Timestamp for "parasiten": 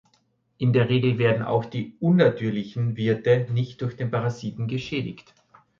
4.09-4.67